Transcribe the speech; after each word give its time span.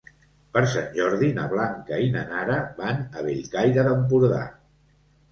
Per 0.53 0.61
Sant 0.69 0.85
Jordi 0.93 1.27
na 1.39 1.43
Blanca 1.51 1.99
i 2.05 2.07
na 2.15 2.23
Nara 2.31 2.55
van 2.79 3.03
a 3.19 3.25
Bellcaire 3.27 3.83
d'Empordà. 3.89 4.41